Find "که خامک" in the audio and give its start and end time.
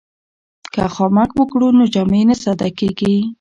0.73-1.29